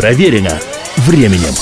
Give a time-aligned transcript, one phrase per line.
[0.00, 0.58] Проверено
[0.96, 1.54] временем.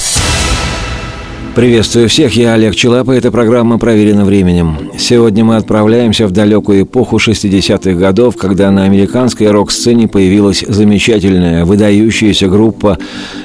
[1.58, 4.92] Приветствую всех, я Олег Челап, и эта программа «Проверена временем».
[4.96, 12.46] Сегодня мы отправляемся в далекую эпоху 60-х годов, когда на американской рок-сцене появилась замечательная, выдающаяся
[12.46, 12.96] группа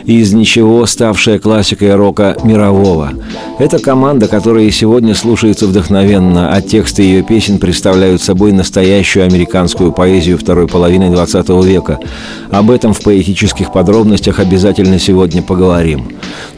[0.05, 3.14] из ничего ставшая классикой рока мирового.
[3.57, 10.38] Это команда, которая сегодня слушается вдохновенно, а тексты ее песен представляют собой настоящую американскую поэзию
[10.38, 11.98] второй половины 20 века.
[12.52, 16.10] Об этом в поэтических подробностях обязательно сегодня поговорим.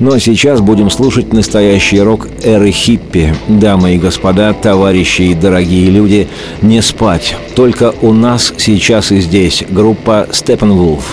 [0.02, 3.36] А сейчас будем слушать на настоящий рок эры хиппи.
[3.48, 6.28] Дамы и господа, товарищи и дорогие люди,
[6.64, 7.36] не спать.
[7.56, 11.04] Только у нас сейчас и здесь группа Steppenwolf.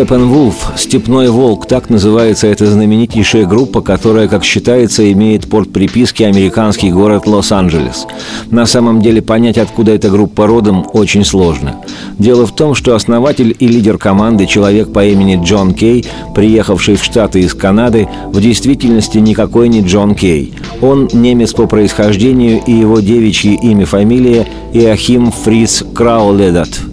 [0.00, 6.90] Степенвулф, «Степной волк»– так называется эта знаменитейшая группа, которая, как считается, имеет порт приписки американский
[6.90, 8.06] город Лос-Анджелес.
[8.50, 11.76] На самом деле понять, откуда эта группа родом, очень сложно.
[12.18, 17.04] Дело в том, что основатель и лидер команды, человек по имени Джон Кей, приехавший в
[17.04, 20.54] Штаты из Канады, в действительности никакой не Джон Кей.
[20.80, 26.70] Он немец по происхождению, и его девичье имя-фамилия Иохим Фриц Крауледат–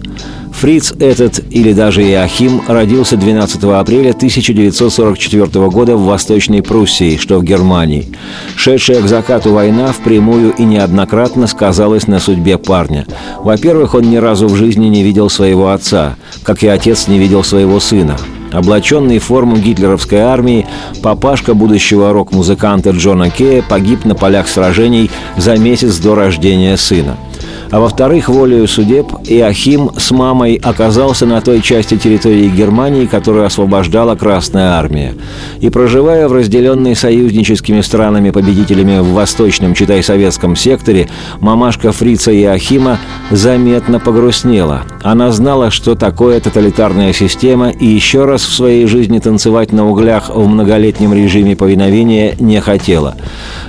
[0.58, 7.44] Фриц этот, или даже Иохим, родился 12 апреля 1944 года в Восточной Пруссии, что в
[7.44, 8.08] Германии.
[8.56, 13.06] Шедшая к закату война впрямую и неоднократно сказалась на судьбе парня.
[13.38, 17.44] Во-первых, он ни разу в жизни не видел своего отца, как и отец не видел
[17.44, 18.16] своего сына.
[18.50, 20.66] Облаченный в форму гитлеровской армии,
[21.04, 27.16] папашка будущего рок-музыканта Джона Кея погиб на полях сражений за месяц до рождения сына–
[27.70, 34.14] а во-вторых, волею судеб Иохим с мамой оказался на той части территории Германии, которую освобождала
[34.14, 35.14] Красная Армия.
[35.60, 41.08] И проживая в разделенной союзническими странами-победителями в восточном, читай, советском секторе,
[41.40, 42.98] мамашка Фрица Иохима
[43.30, 44.82] заметно погрустнела.
[45.02, 50.30] Она знала, что такое тоталитарная система, и еще раз в своей жизни танцевать на углях
[50.34, 53.16] в многолетнем режиме повиновения не хотела.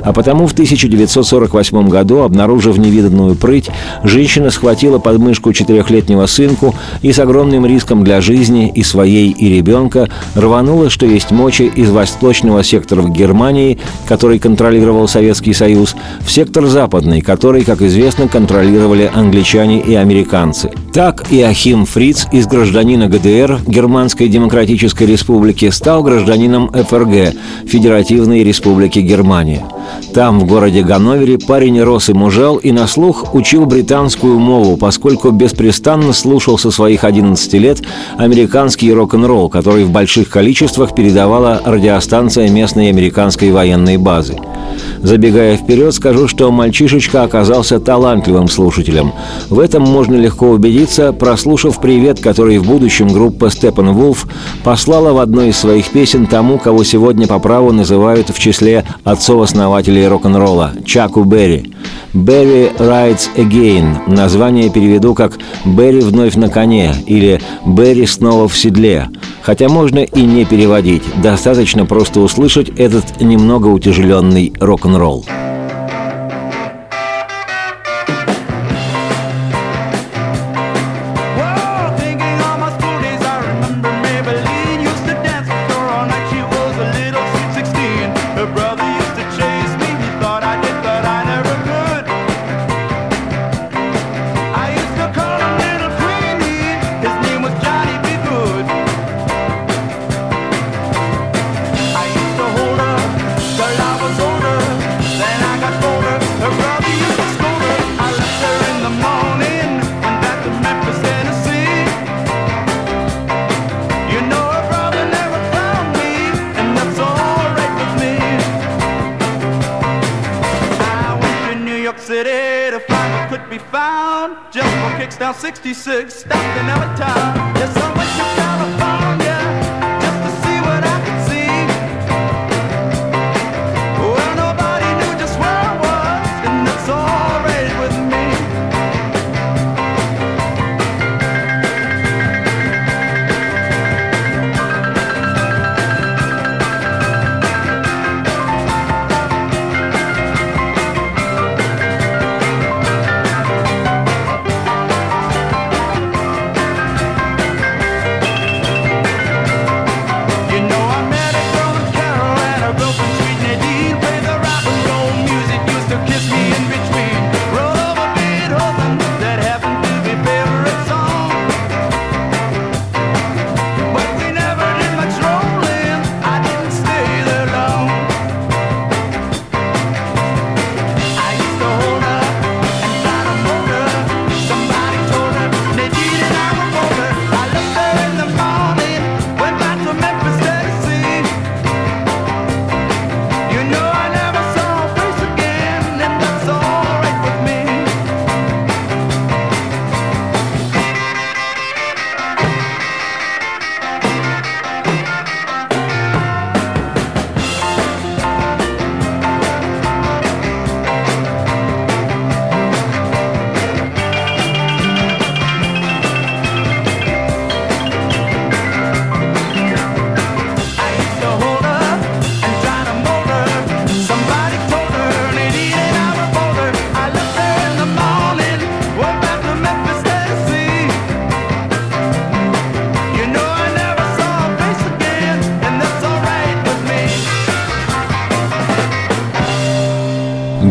[0.01, 3.69] А потому в 1948 году, обнаружив невиданную прыть,
[4.03, 10.07] женщина схватила подмышку четырехлетнего сынку и с огромным риском для жизни и своей, и ребенка
[10.35, 16.65] рванула, что есть мочи, из восточного сектора в Германии, который контролировал Советский Союз, в сектор
[16.65, 20.71] западный, который, как известно, контролировали англичане и американцы.
[20.93, 27.35] Так Иохим Фриц из гражданина ГДР, Германской Демократической Республики, стал гражданином ФРГ,
[27.65, 29.63] Федеративной Республики Германия.
[30.13, 35.31] Там, в городе Ганновере, парень рос и мужал и на слух учил британскую мову, поскольку
[35.31, 37.81] беспрестанно слушал со своих 11 лет
[38.17, 44.35] американский рок-н-ролл, который в больших количествах передавала радиостанция местной американской военной базы.
[45.01, 49.13] Забегая вперед, скажу, что мальчишечка оказался талантливым слушателем.
[49.49, 54.27] В этом можно легко убедиться, прослушав привет, который в будущем группа Steppenwolf
[54.63, 59.78] послала в одной из своих песен тому, кого сегодня по праву называют в числе отцов-основателей
[59.87, 61.73] рок-н-ролла– Чаку Берри.
[62.13, 69.09] «Берри Rides Again»– название переведу как «Берри вновь на коне» или «Берри снова в седле»,
[69.41, 75.25] хотя можно и не переводить, достаточно просто услышать этот немного утяжеленный рок-н-ролл.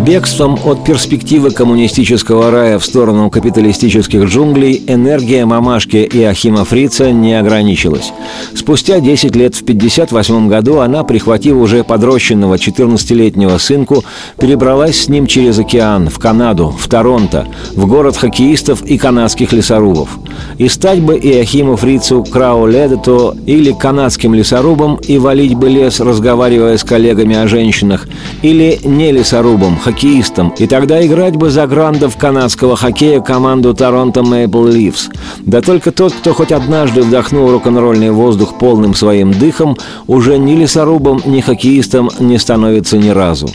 [0.08, 8.14] Бегством от перспективы коммунистического рая в сторону капиталистических джунглей энергия мамашки Иохима Фрица не ограничилась.
[8.54, 14.02] Спустя 10 лет в 1958 году она, прихватив уже подрощенного 14-летнего сынку,
[14.40, 20.08] перебралась с ним через океан в Канаду, в Торонто, в город хоккеистов и канадских лесорубов.
[20.56, 26.82] И стать бы Иохиму Фрицу Крауледето или канадским лесорубом и валить бы лес, разговаривая с
[26.82, 28.08] коллегами о женщинах,
[28.40, 29.97] или не лесорубом, хоккеистом,
[30.58, 35.08] и тогда играть бы за грандов канадского хоккея команду Торонто Мэйпл Ливс.
[35.40, 39.76] Да только тот, кто хоть однажды вдохнул рок-н-ролльный воздух полным своим дыхом,
[40.06, 43.48] уже ни лесорубом, ни хоккеистом не становится ни разу.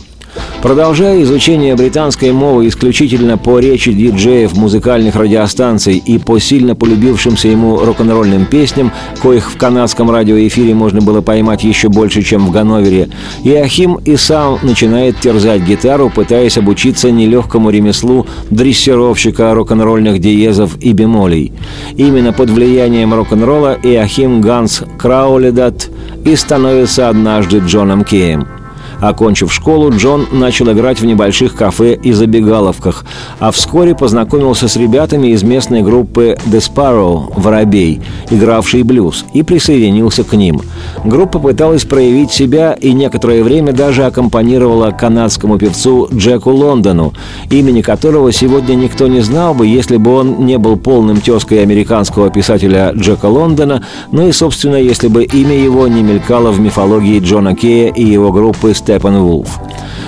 [0.64, 7.80] Продолжая изучение британской мовы исключительно по речи диджеев музыкальных радиостанций и по сильно полюбившимся ему
[7.80, 13.10] рок-н-ролльным песням, коих в канадском радиоэфире можно было поймать еще больше, чем в Ганновере,
[13.44, 21.52] Иохим и сам начинает терзать гитару, пытаясь обучиться нелегкому ремеслу дрессировщика рок-н-ролльных диезов и бемолей.
[21.98, 25.90] Именно под влиянием рок-н-ролла Иохим Ганс Крауледат
[26.24, 28.48] и становится однажды Джоном Кеем–
[29.04, 33.04] Окончив школу, Джон начал играть в небольших кафе и забегаловках,
[33.38, 40.24] а вскоре познакомился с ребятами из местной группы The Sparrow «Воробей», игравшей блюз, и присоединился
[40.24, 40.62] к ним.
[41.04, 47.12] Группа пыталась проявить себя и некоторое время даже аккомпанировала канадскому певцу Джеку Лондону,
[47.50, 52.30] имени которого сегодня никто не знал бы, если бы он не был полным тезкой американского
[52.30, 53.84] писателя Джека Лондона,
[54.14, 58.32] ну и, собственно, если бы имя его не мелькало в мифологии Джона Кея и его
[58.32, 59.60] группы Step Степенвулф.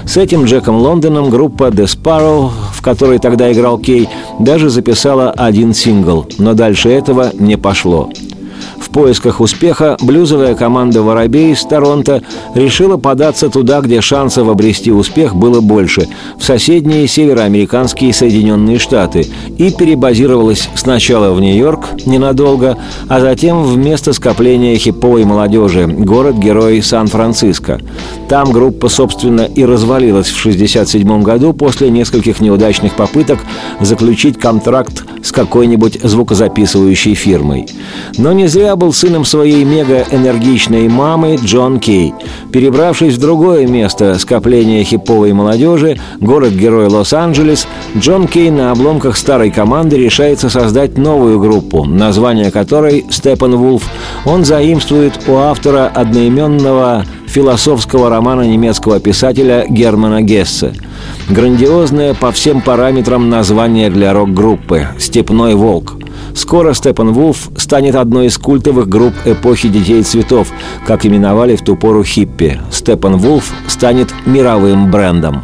[0.06, 4.08] С этим Джеком Лондоном группа The Sparrow, в которой тогда играл Кей,
[4.40, 8.10] даже записала один сингл, но дальше этого не пошло
[8.90, 12.22] поисках успеха блюзовая команда «Воробей» из Торонто
[12.54, 19.28] решила податься туда, где шансов обрести успех было больше, в соседние североамериканские Соединенные Штаты,
[19.58, 22.78] и перебазировалась сначала в Нью-Йорк ненадолго,
[23.08, 27.80] а затем в место скопления хиповой молодежи, город-герой Сан-Франциско.
[28.30, 33.40] Там группа, собственно, и развалилась в 1967 году после нескольких неудачных попыток
[33.80, 37.68] заключить контракт с какой-нибудь звукозаписывающей фирмой.
[38.18, 42.14] Но не зря был сыном своей мега-энергичной мамы Джон Кей.
[42.52, 47.68] Перебравшись в другое место скопления хиповой молодежи, город-герой Лос-Анджелес,
[47.98, 53.84] Джон Кей на обломках старой команды решается создать новую группу, название которой «Степан Вулф».
[54.26, 60.74] Он заимствует у автора одноименного философского романа немецкого писателя Германа Гессе.
[61.30, 65.98] Грандиозное по всем параметрам название для рок-группы «Степной волк».
[66.36, 70.50] Скоро Степан Вулф станет одной из культовых групп эпохи «Детей цветов»,
[70.86, 72.60] как именовали в ту пору хиппи.
[72.72, 75.42] Степан Вулф станет мировым брендом.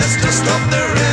[0.00, 1.09] Let's just stop the rain.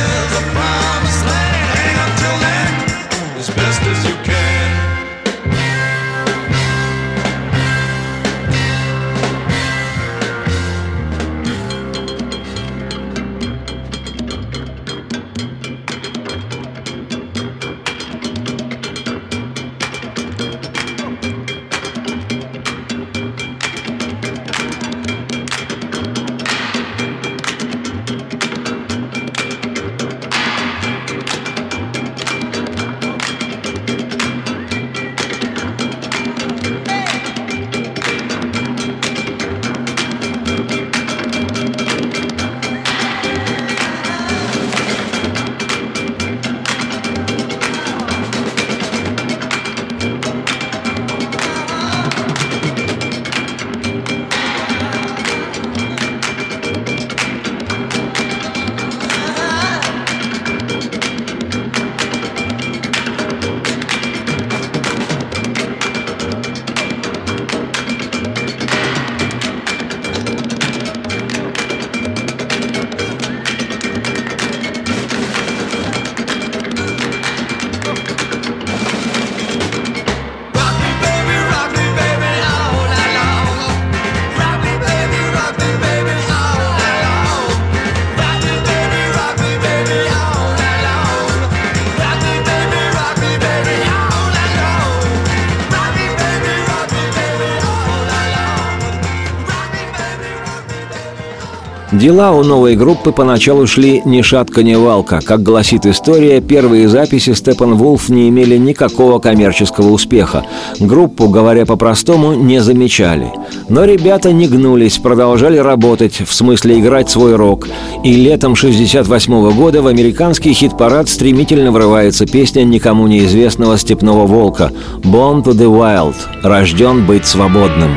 [101.92, 105.20] Дела у новой группы поначалу шли ни шатка, ни валка.
[105.24, 110.44] Как гласит история, первые записи Степан Вулф не имели никакого коммерческого успеха.
[110.78, 113.32] Группу, говоря по-простому, не замечали.
[113.70, 117.66] Но ребята не гнулись, продолжали работать, в смысле играть свой рок.
[118.04, 125.42] И летом 68 года в американский хит-парад стремительно врывается песня никому неизвестного «Степного волка» «Born
[125.42, 127.92] to the Wild»– «Рожден быть свободным».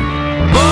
[0.54, 0.71] Born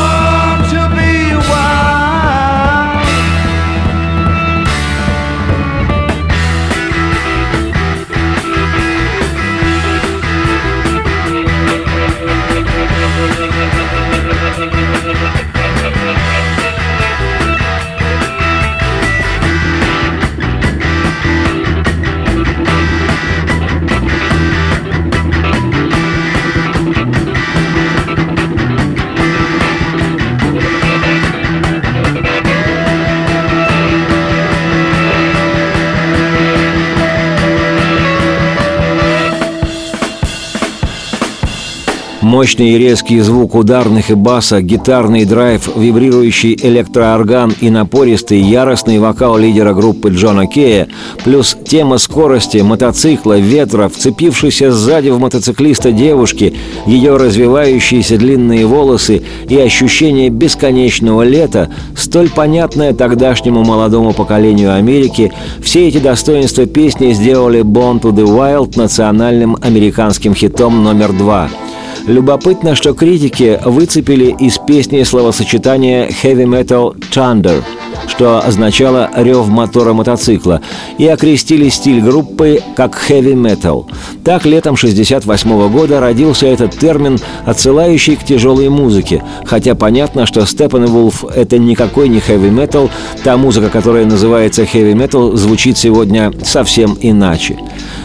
[42.40, 49.36] Мощный и резкий звук ударных и баса, гитарный драйв, вибрирующий электроорган и напористый яростный вокал
[49.36, 50.88] лидера группы Джона Кея,
[51.22, 56.54] плюс тема скорости, мотоцикла, ветра, вцепившейся сзади в мотоциклиста девушки,
[56.86, 65.30] ее развивающиеся длинные волосы и ощущение бесконечного лета, столь понятное тогдашнему молодому поколению Америки,
[65.62, 71.50] все эти достоинства песни сделали «Born to the Wild» национальным американским хитом номер два–
[72.06, 77.62] Любопытно, что критики выцепили из песни словосочетание «heavy metal thunder»,
[78.06, 80.60] что означало «рев мотора мотоцикла»,
[80.98, 83.86] и окрестили стиль группы как «heavy metal».
[84.24, 91.24] Так, летом 1968 года родился этот термин, отсылающий к тяжелой музыке, хотя понятно, что Степанвулф—
[91.34, 92.90] это никакой не heavy metal,
[93.24, 97.58] та музыка, которая называется heavy metal, звучит сегодня совсем иначе.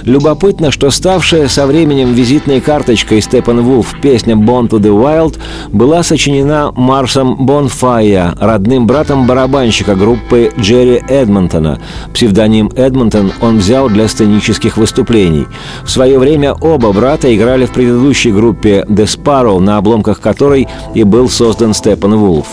[0.03, 5.37] Любопытно, что ставшая со временем визитной карточкой Степанвулф песня «Born to the Wild»
[5.69, 11.79] была сочинена Марсом Бонфайя, родным братом барабанщика группы Джерри Эдмонтона.
[12.13, 15.45] Псевдоним Эдмонтон он взял для сценических выступлений.
[15.83, 21.03] В свое время оба брата играли в предыдущей группе The Sparrow, на обломках которой и
[21.03, 22.47] был создан Степан Вулф.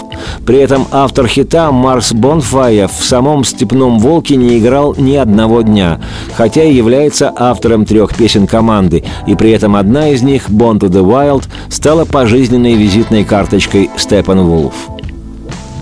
[0.45, 6.01] При этом автор хита Марс Бонфайя в самом «Степном волке» не играл ни одного дня,
[6.35, 10.89] хотя и является автором трех песен команды, и при этом одна из них, «Born to
[10.89, 15.02] the Wild», стала пожизненной визитной карточкой Степан Вулф.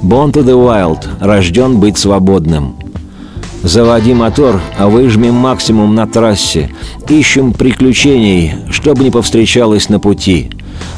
[0.02, 2.76] «Born to the Wild»– рожден быть свободным.
[3.62, 6.70] Заводи мотор, а выжмем максимум на трассе.
[7.08, 10.50] Ищем приключений, чтобы не повстречалось на пути.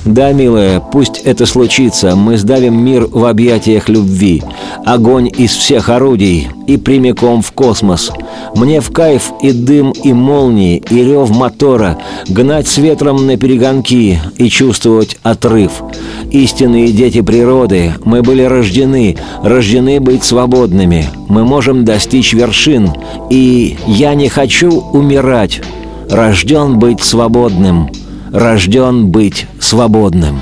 [0.04, 4.42] Да, милая, пусть это случится, мы сдавим мир в объятиях любви.
[4.84, 8.10] Огонь из всех орудий и прямиком в космос.
[8.56, 14.18] Мне в кайф и дым, и молнии, и рев мотора, гнать с ветром на перегонки
[14.36, 15.70] и чувствовать отрыв.
[16.32, 21.06] Истинные дети природы, мы были рождены, рождены быть свободными.
[21.28, 22.90] Мы можем достичь вершин,
[23.30, 25.60] и я не хочу умирать.
[26.10, 27.88] Рожден быть свободным
[28.32, 30.40] рожден быть свободным.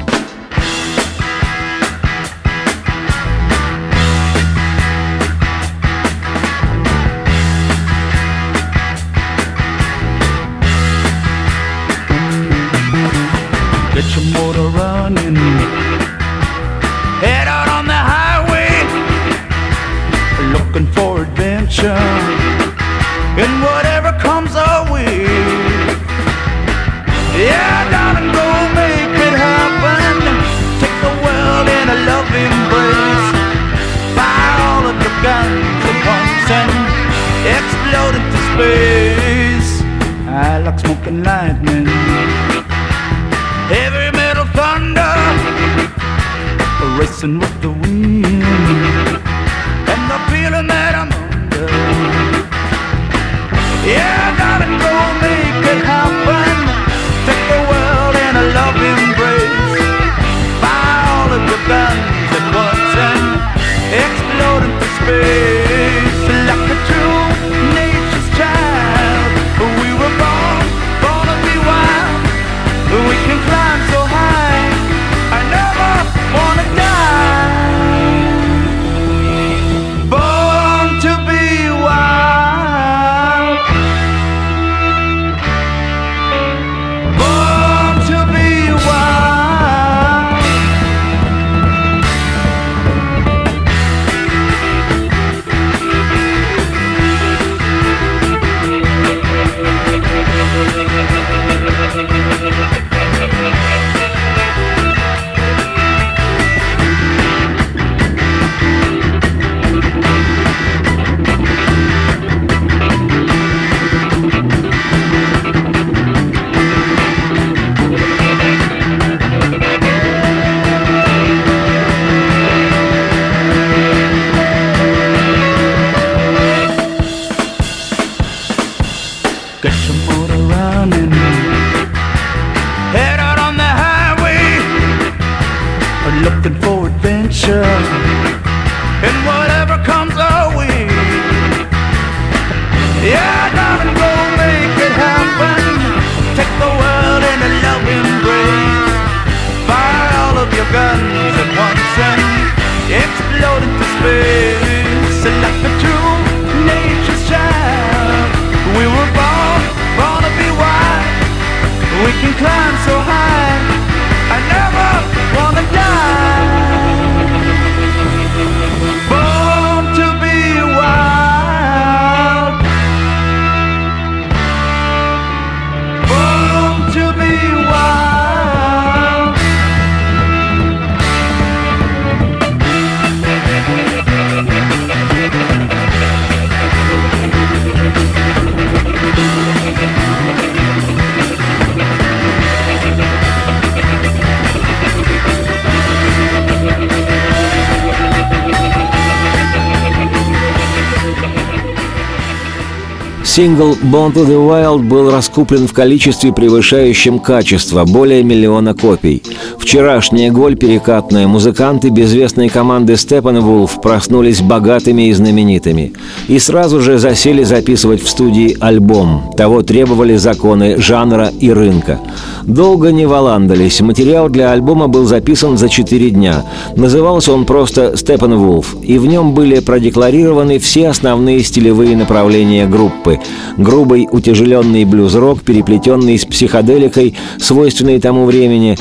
[203.40, 209.22] Сингл «Born to the Wild» был раскуплен в количестве, превышающем качество, более миллиона копий.
[209.58, 215.92] Вчерашняя голь перекатная музыканты безвестной команды Степанвулф проснулись богатыми и знаменитыми.
[216.28, 219.32] И сразу же засели записывать в студии альбом.
[219.36, 222.00] Того требовали законы жанра и рынка.
[222.42, 223.80] Долго не валандались.
[223.80, 226.44] Материал для альбома был записан за четыре дня.
[226.76, 233.20] Назывался он просто «Степанвулф», и в нем были продекларированы все основные стилевые направления группы.
[233.56, 238.78] Грубый утяжеленный блюз-рок, переплетенный с психоделикой, свойственной тому времени,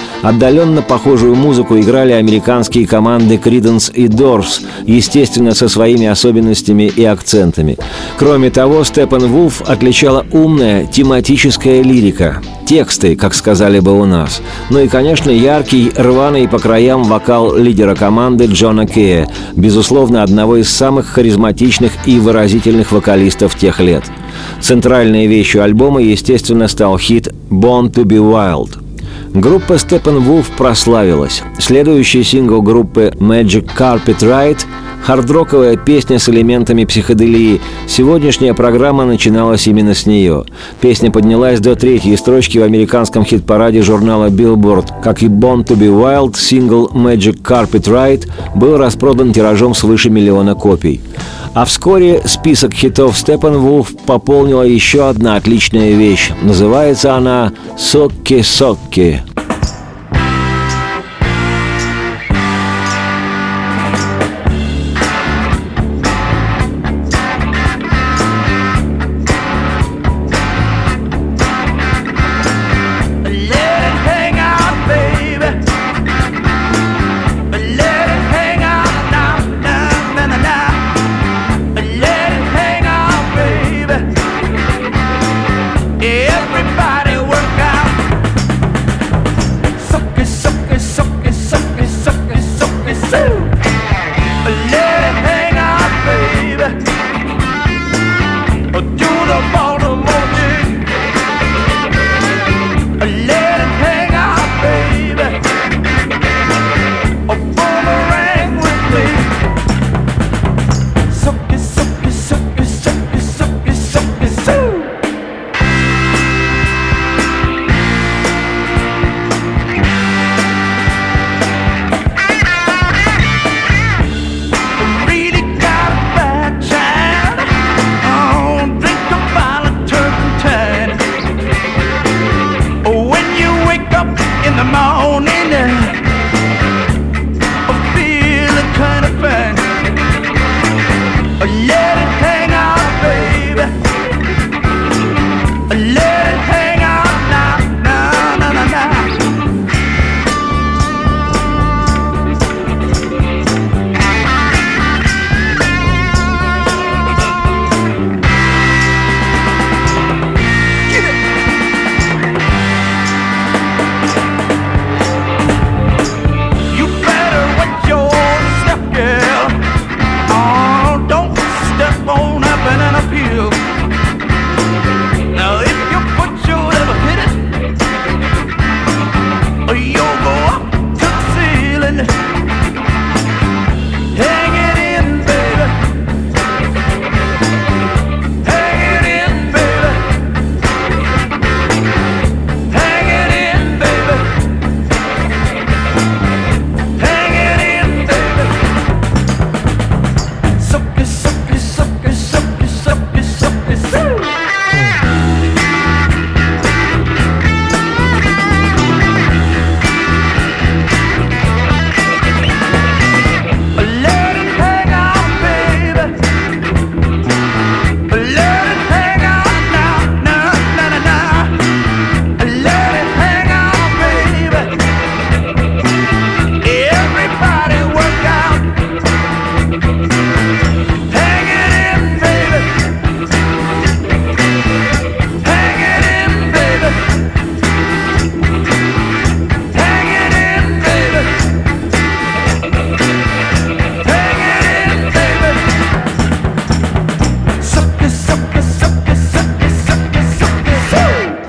[0.60, 7.78] отдаленно похожую музыку играли американские команды Creedence и Doors, естественно, со своими особенностями и акцентами.
[8.18, 9.24] Кроме того, Степан
[9.66, 14.42] отличала умная тематическая лирика, тексты, как сказали бы у нас.
[14.70, 20.70] Ну и, конечно, яркий, рваный по краям вокал лидера команды Джона Кея, безусловно, одного из
[20.70, 24.04] самых харизматичных и выразительных вокалистов тех лет.
[24.60, 28.89] Центральной вещью альбома, естественно, стал хит «Born to be Wild».
[29.34, 31.44] Группа Steppenwolf прославилась.
[31.60, 34.60] Следующий сингл группы Magic Carpet Ride
[35.06, 37.62] Хардроковая песня с элементами психоделии.
[37.88, 40.44] Сегодняшняя программа начиналась именно с нее.
[40.82, 45.02] Песня поднялась до третьей строчки в американском хит-параде журнала Billboard.
[45.02, 50.54] Как и Born to be Wild, сингл Magic Carpet Ride был распродан тиражом свыше миллиона
[50.54, 51.02] копий.
[51.56, 56.32] А вскоре список хитов Степанвулф пополнила еще одна отличная вещь.
[56.44, 59.19] Называется она «Сокки-сокки».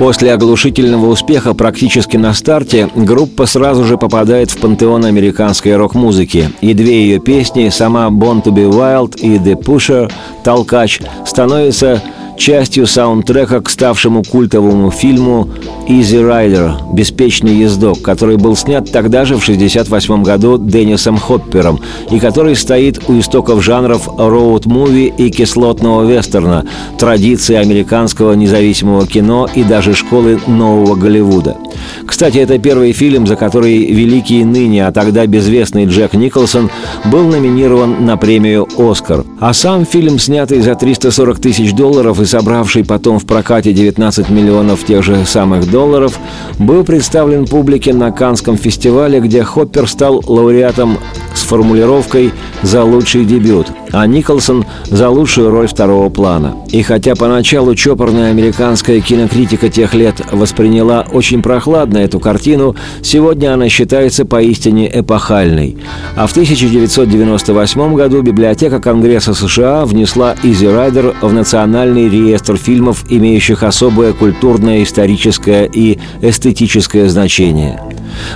[0.01, 6.73] После оглушительного успеха практически на старте группа сразу же попадает в пантеон американской рок-музыки, и
[6.73, 10.11] две ее песни, сама «Born to be Wild» и «The Pusher»
[10.43, 12.03] «Толкач» становятся
[12.41, 15.51] частью саундтрека к ставшему культовому фильму
[15.87, 22.19] «Easy Rider»— «Беспечный ездок», который был снят тогда же в 1968 году Деннисом Хоппером и
[22.19, 26.65] который стоит у истоков жанров роуд-муви и кислотного вестерна,
[26.99, 31.59] традиции американского независимого кино и даже школы нового Голливуда.
[32.07, 36.71] Кстати, это первый фильм, за который великий ныне, а тогда безвестный Джек Николсон
[37.05, 39.25] был номинирован на премию «Оскар».
[39.41, 44.85] А сам фильм, снятый за 340 тысяч долларов и собравший потом в прокате 19 миллионов
[44.85, 46.19] тех же самых долларов,
[46.59, 50.99] был представлен публике на Канском фестивале, где Хоппер стал лауреатом
[51.51, 52.33] формулировкой
[52.63, 56.57] «за лучший дебют», а Николсон за лучшую роль второго плана.
[56.71, 63.69] И хотя поначалу чопорная американская кинокритика тех лет восприняла очень прохладно эту картину, сегодня она
[63.69, 65.77] считается поистине эпохальной.
[66.15, 73.65] А в 1998 году библиотека Конгресса США внесла «Изи Райдер» в национальный реестр фильмов, имеющих
[73.65, 77.81] особое культурное, историческое и эстетическое значение.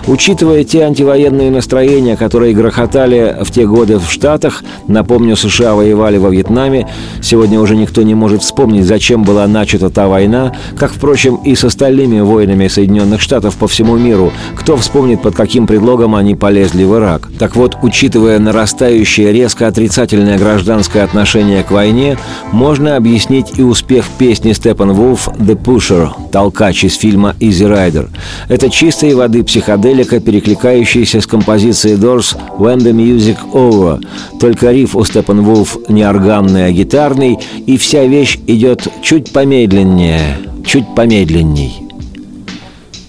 [0.06, 6.30] Учитывая те антивоенные настроения, которые грохотали в те годы в Штатах, напомню, США воевали во
[6.30, 6.88] Вьетнаме,
[7.22, 11.64] сегодня уже никто не может вспомнить, зачем была начата та война, как, впрочем, и с
[11.64, 14.32] остальными войнами Соединенных Штатов по всему миру.
[14.56, 17.28] Кто вспомнит, под каким предлогом они полезли в Ирак?
[17.38, 22.18] Так вот, учитывая нарастающее резко отрицательное гражданское отношение к войне,
[22.52, 28.08] можно объяснить и успех песни Степан Вулф «The Pusher»– «Толкач» из фильма «Easy Rider».
[28.48, 34.04] Это чистой воды психоделика, перекликающаяся с композицией Doors «When the Music Over».
[34.38, 40.36] Только риф у Степан Вулф не органный, а гитарный, и вся вещь идет чуть помедленнее,
[40.66, 41.82] чуть помедленней.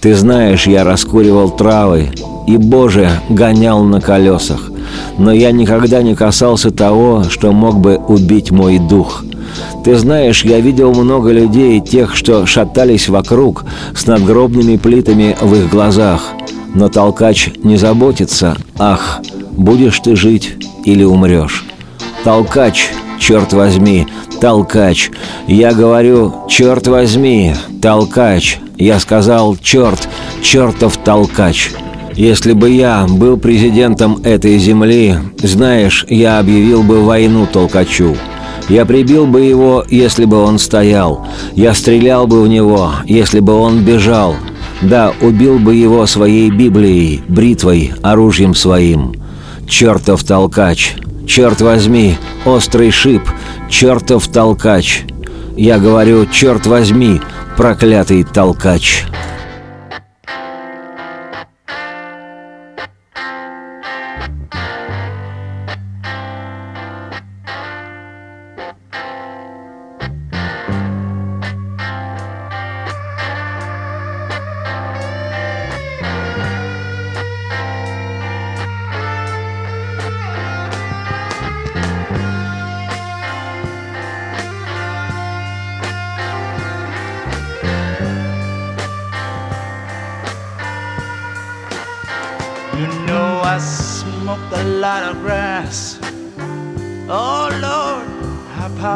[0.00, 2.08] Ты знаешь, я раскуривал травы,
[2.46, 4.70] и, Боже, гонял на колесах.
[5.18, 9.24] Но я никогда не касался того, что мог бы убить мой дух.
[9.84, 13.64] Ты знаешь, я видел много людей, тех, что шатались вокруг,
[13.94, 16.32] с надгробными плитами в их глазах.
[16.76, 19.20] Но толкач не заботится, ах,
[19.52, 21.64] будешь ты жить или умрешь.
[22.22, 24.06] Толкач, черт возьми,
[24.42, 25.10] толкач.
[25.46, 28.58] Я говорю, черт возьми, толкач.
[28.76, 30.06] Я сказал, черт,
[30.42, 31.70] чертов толкач.
[32.14, 38.14] Если бы я был президентом этой земли, знаешь, я объявил бы войну толкачу.
[38.68, 41.26] Я прибил бы его, если бы он стоял.
[41.54, 44.34] Я стрелял бы в него, если бы он бежал.
[44.82, 49.14] Да, убил бы его своей Библией, бритвой, оружием своим.
[49.68, 50.94] Чертов толкач!
[51.26, 53.22] Черт возьми, острый шип,
[53.68, 55.02] чертов толкач!
[55.56, 57.20] Я говорю, черт возьми,
[57.56, 59.06] проклятый толкач!»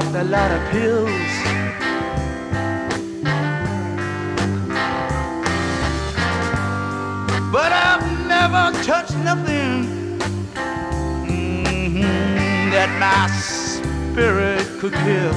[0.01, 1.11] Popped a lot of pills.
[7.53, 10.19] But I've never touched nothing
[11.27, 15.35] mhm, that my spirit could kill.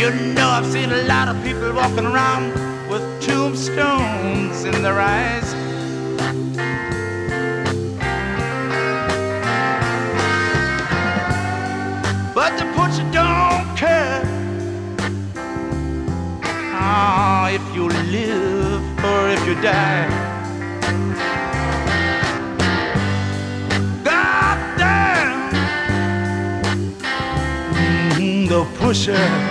[0.00, 2.46] You know I've seen a lot of people walking around
[2.90, 5.45] with tombstones in their eyes.
[18.24, 20.08] Live or if you die.
[24.04, 25.50] God damn.
[27.74, 29.45] Mhm, the pusher.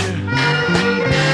[0.00, 1.29] future.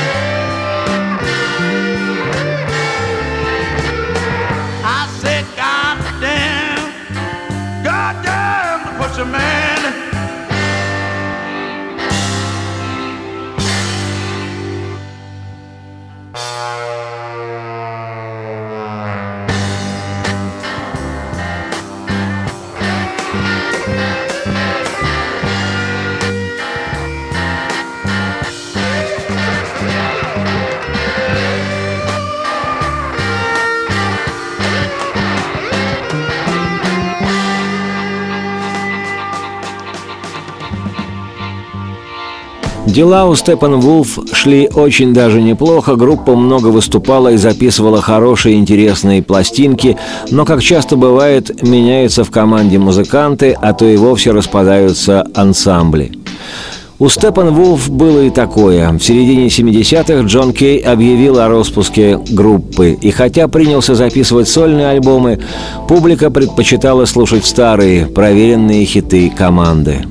[42.96, 49.22] Дела у Степан Вулф шли очень даже неплохо, группа много выступала и записывала хорошие интересные
[49.22, 49.98] пластинки,
[50.30, 56.12] но, как часто бывает, меняются в команде музыканты, а то и вовсе распадаются ансамбли.
[56.98, 58.90] У Степан Вулф было и такое.
[58.90, 65.38] В середине 70-х Джон Кей объявил о распуске группы, и хотя принялся записывать сольные альбомы,
[65.86, 70.06] публика предпочитала слушать старые, проверенные хиты команды.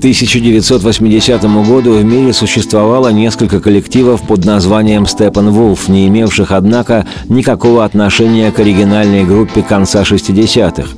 [0.00, 7.04] К 1980 году в мире существовало несколько коллективов под названием «Степан Вулф», не имевших, однако,
[7.28, 10.88] никакого отношения к оригинальной группе конца 60-х.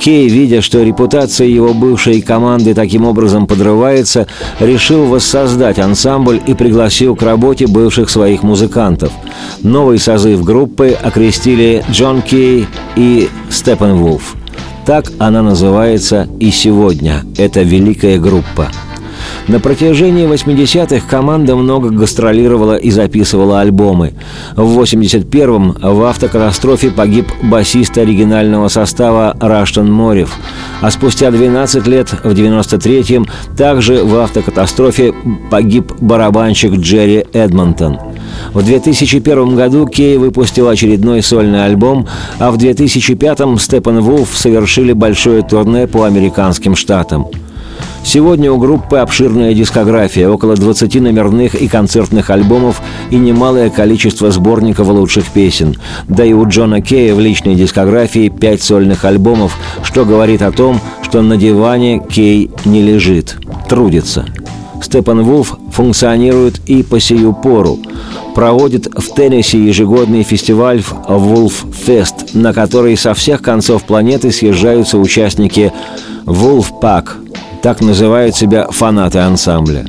[0.00, 4.26] Кей, видя, что репутация его бывшей команды таким образом подрывается,
[4.60, 9.12] решил воссоздать ансамбль и пригласил к работе бывших своих музыкантов.
[9.60, 14.37] Новый созыв группы окрестили Джон Кей и Степан Вулф.
[14.88, 17.22] Так она называется и сегодня.
[17.36, 18.68] Это великая группа.
[19.46, 24.14] На протяжении 80-х команда много гастролировала и записывала альбомы.
[24.56, 30.34] В 81-м в автокатастрофе погиб басист оригинального состава Раштан Морев,
[30.80, 33.26] а спустя 12 лет, в 93-м,
[33.58, 35.12] также в автокатастрофе
[35.50, 37.98] погиб барабанщик Джерри Эдмонтон–
[38.52, 42.06] В 2001 году Кей выпустил очередной сольный альбом,
[42.38, 47.26] а в 2005 Степан Вулф совершили большое турне по американским штатам.
[48.04, 54.88] Сегодня у группы обширная дискография, около 20 номерных и концертных альбомов и немалое количество сборников
[54.88, 55.76] лучших песен.
[56.08, 60.80] Да и у Джона Кея в личной дискографии 5 сольных альбомов, что говорит о том,
[61.02, 63.36] что на диване Кей не лежит,
[63.68, 64.24] трудится.
[64.82, 67.78] Степан Вулф функционирует и по сию пору.
[68.38, 75.72] Проводит в Теннесси ежегодный фестиваль Wolf Fest, на который со всех концов планеты съезжаются участники
[76.24, 77.08] Wolf Pack,
[77.62, 79.86] так называют себя фанаты ансамбля.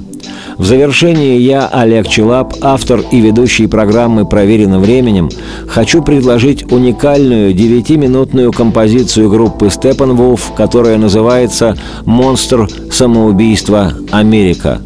[0.58, 5.30] В завершении я, Олег Челап, автор и ведущий программы «Проверено временем»,
[5.68, 14.82] хочу предложить уникальную девятиминутную композицию группы Steppenwolf, которая называется «Монстр самоубийства Америка».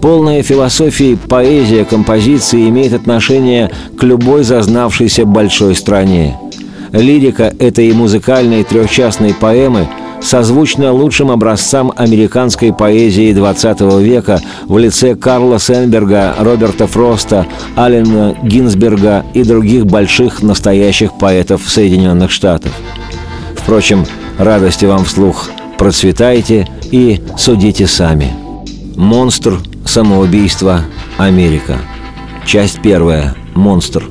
[0.00, 6.38] Полная философия, поэзия композиции имеет отношение к любой зазнавшейся большой стране.
[6.92, 9.88] Лирика этой музыкальной трехчастной поэмы–
[10.20, 17.46] созвучно лучшим образцам американской поэзии XX века в лице Карла Сенберга, Роберта Фроста,
[17.76, 22.72] Аллена Гинзберга и других больших настоящих поэтов Соединенных Штатов.
[23.56, 24.04] Впрочем,
[24.38, 25.50] радости вам вслух.
[25.78, 28.32] Процветайте и судите сами.
[28.96, 30.82] Монстр самоубийства
[31.18, 31.78] Америка.
[32.46, 33.34] Часть первая.
[33.56, 34.04] Монстр.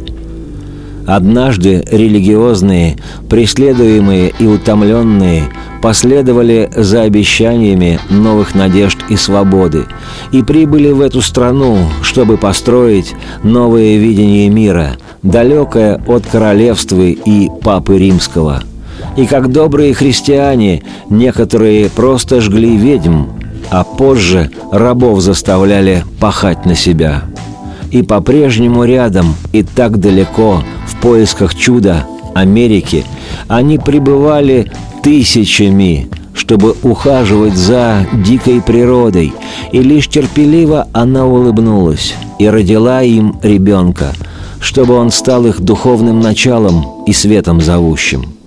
[1.08, 2.98] Однажды религиозные,
[3.30, 5.44] преследуемые и утомленные
[5.82, 9.86] последовали за обещаниями новых надежд и свободы
[10.34, 17.98] и прибыли в эту страну, чтобы построить новое видение мира, далекое от королевства и Папы
[17.98, 18.64] Римского.
[19.16, 23.39] И как добрые христиане, некоторые просто жгли ведьм,
[23.72, 27.24] а позже рабов заставляли пахать на себя.
[27.92, 30.64] И по-прежнему рядом и так далеко–
[31.02, 33.06] поисках чуда Америки
[33.48, 34.72] они пребывали
[35.04, 39.34] тысячами, чтобы ухаживать за дикой природой,
[39.72, 44.14] и лишь терпеливо она улыбнулась и родила им ребенка,
[44.60, 48.39] чтобы он стал их духовным началом и светом зовущим.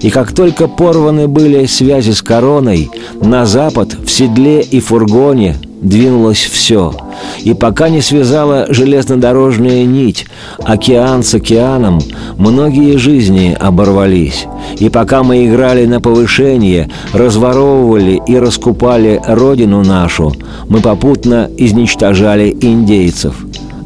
[0.00, 2.90] И как только порваны были связи с короной,
[3.20, 6.94] на запад в седле и фургоне двинулось все.
[7.42, 10.26] И пока не связала железнодорожная нить,
[10.58, 12.00] океан с океаном,
[12.36, 14.46] многие жизни оборвались.
[14.78, 20.32] И пока мы играли на повышение, разворовывали и раскупали родину нашу,
[20.68, 23.34] мы попутно изничтожали индейцев.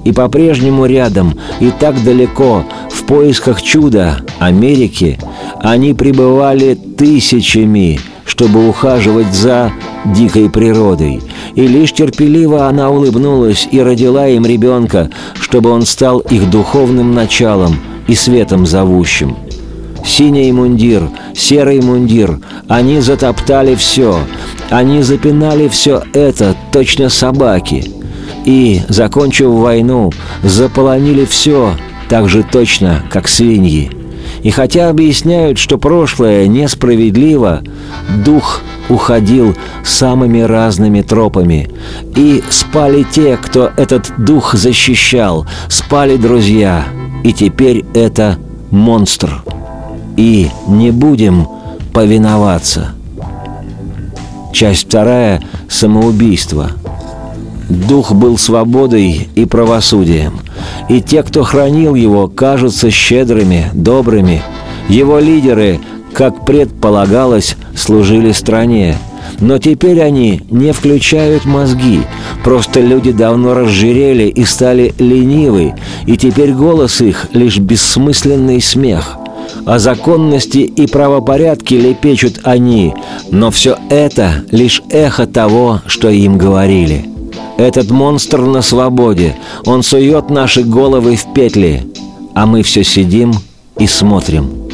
[0.05, 5.19] И по-прежнему рядом, и так далеко, в поисках чуда Америки–
[5.65, 9.73] они пребывали тысячами, чтобы ухаживать за
[10.05, 11.23] дикой природой.
[11.55, 15.09] И лишь терпеливо она улыбнулась и родила им ребенка,
[15.41, 17.79] чтобы он стал их духовным началом
[18.09, 19.39] и светом зовущим.
[20.05, 22.39] Синий мундир, серый мундир,
[22.69, 24.19] они затоптали все,
[24.69, 27.91] они запинали все это, точно собаки.
[28.45, 31.74] И, закончив войну, заполонили все,
[32.09, 33.90] так же точно, как свиньи.
[34.42, 37.62] И хотя объясняют, что прошлое несправедливо,
[38.24, 41.70] дух уходил самыми разными тропами.
[42.14, 46.84] И спали те, кто этот дух защищал, спали друзья.
[47.22, 48.36] И теперь это
[48.70, 49.42] монстр.
[50.18, 51.49] И не будем
[51.95, 52.92] повиноваться.
[54.53, 56.72] Часть вторая– самоубийство.
[57.75, 60.41] Дух был свободой и правосудием
[60.89, 64.43] и те, кто хранил его, кажутся щедрыми, добрыми.
[64.89, 65.81] Его лидеры,
[66.12, 68.97] как предполагалось, служили стране.
[69.41, 72.03] Но теперь они не включают мозги.
[72.45, 75.75] Просто люди давно разжирели и стали ленивы,
[76.07, 79.16] и теперь голос их лишь бессмысленный смех.
[79.66, 82.95] О законности и правопорядке лепечут они,
[83.31, 87.14] но все это лишь эхо того, что им говорили.
[87.57, 89.37] Этот монстр на свободе.
[89.66, 91.87] Он сует наши головы в петли.
[92.35, 93.32] А мы все сидим
[93.78, 94.64] и смотрим.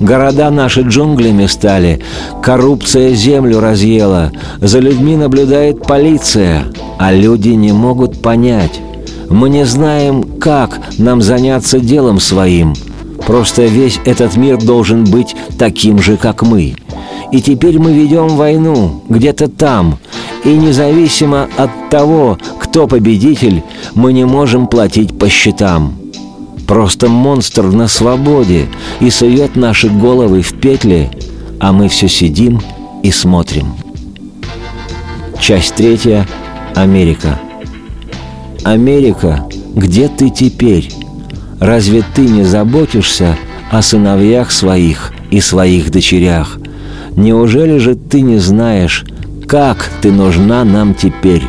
[0.00, 2.00] Города наши джунглями стали,
[2.42, 6.64] коррупция землю разъела, за людьми наблюдает полиция,
[6.98, 8.80] а люди не могут понять.
[9.28, 12.74] Мы не знаем, как нам заняться делом своим.
[13.26, 16.76] Просто весь этот мир должен быть таким же, как мы.
[17.30, 19.98] И теперь мы ведем войну где-то там,
[20.44, 23.62] и независимо от того, кто победитель,
[23.94, 25.94] мы не можем платить по счетам.
[26.66, 28.68] Просто монстр на свободе
[29.00, 31.10] и сует наши головы в петли,
[31.58, 32.60] а мы все сидим
[33.02, 33.74] и смотрим.
[35.40, 36.26] Часть третья.
[36.74, 37.38] Америка.
[38.62, 40.90] Америка, где ты теперь?
[41.58, 43.36] Разве ты не заботишься
[43.70, 46.58] о сыновьях своих и своих дочерях?
[47.16, 49.04] Неужели же ты не знаешь,
[49.50, 51.42] как ты нужна нам теперь?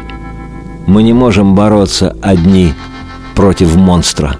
[0.87, 2.73] Мы не можем бороться одни
[3.35, 4.37] против монстра.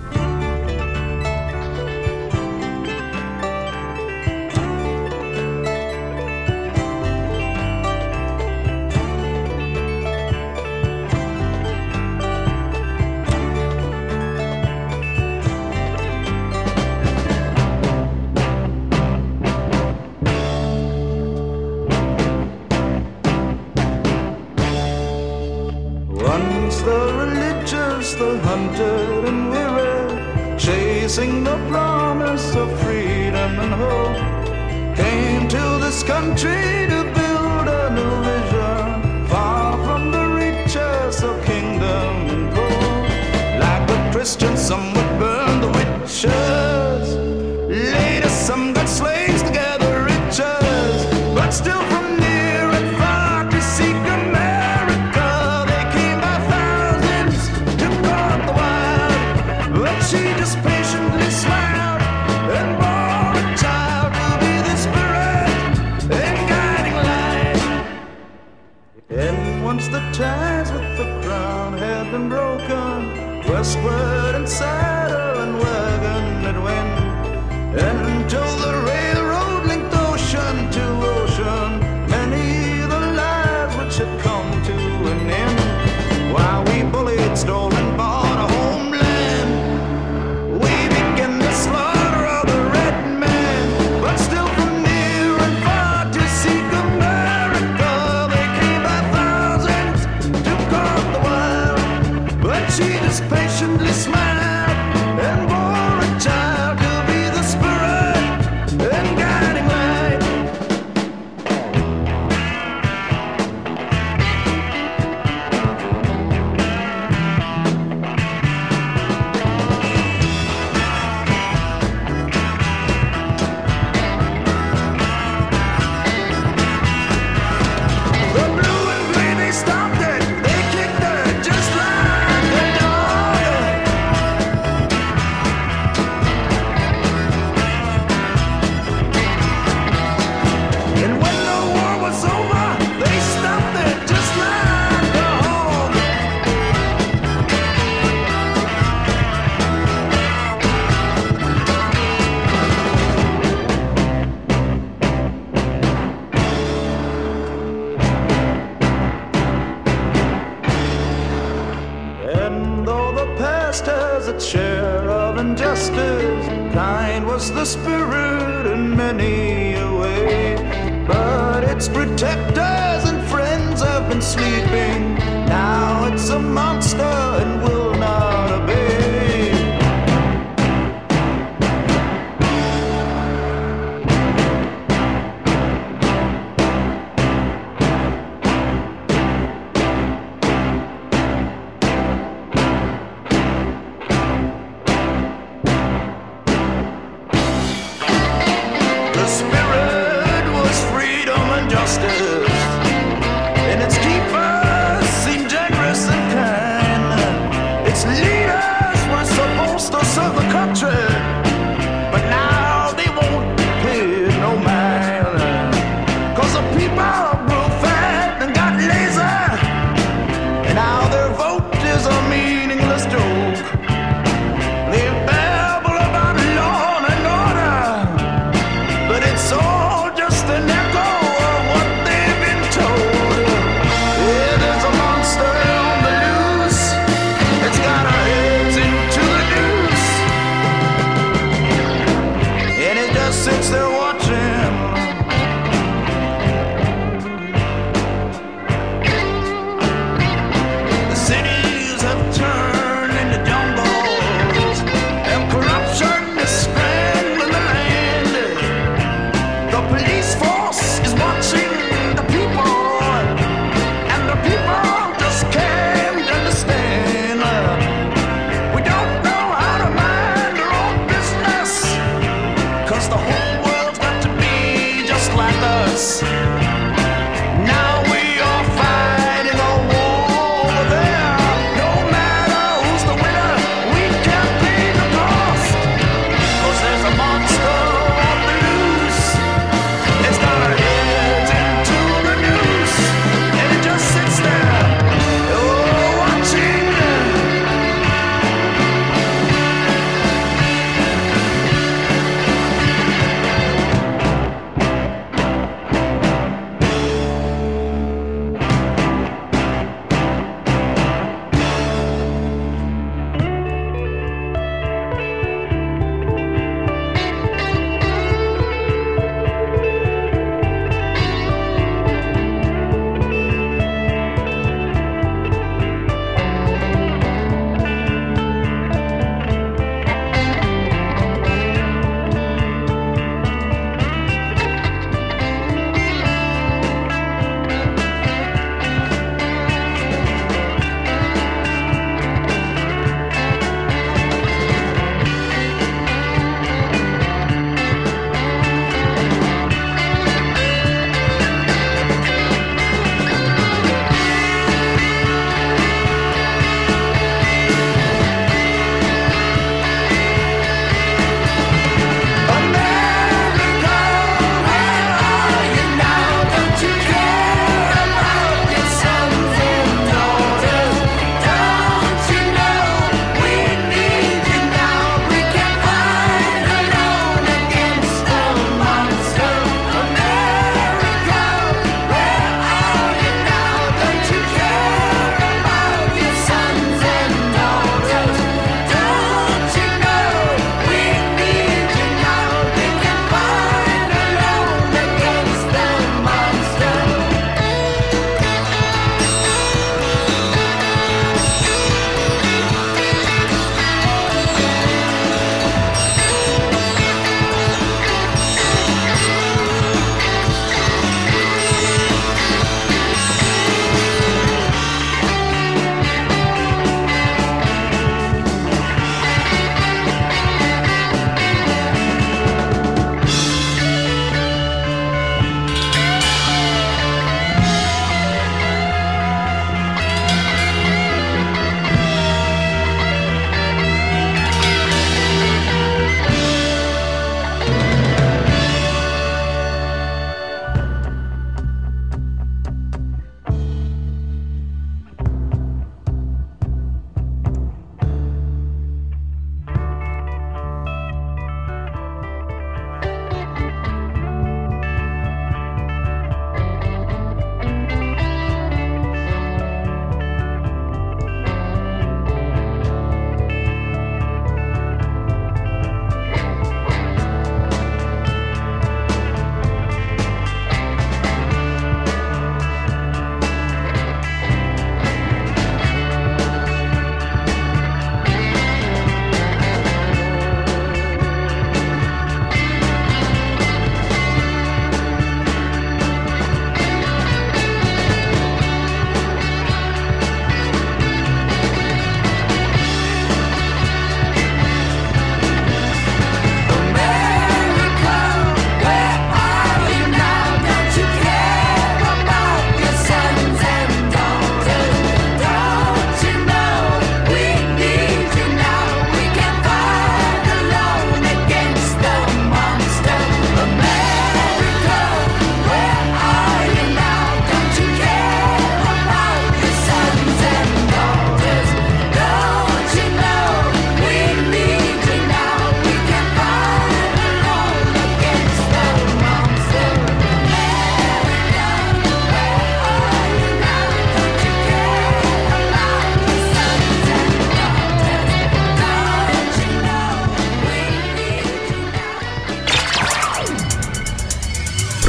[167.42, 169.51] was the spirit in many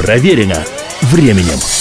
[0.03, 0.65] Проверено
[1.03, 1.72] временем.